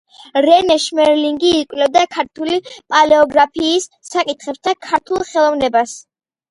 [0.45, 2.59] რენე შმერლინგი იკვლევდა ქართული
[2.95, 6.01] პალეოგრაფიის საკითხებს და ქართულ ხელოვნებას.